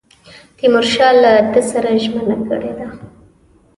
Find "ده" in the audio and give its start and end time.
1.53-1.61, 2.77-2.87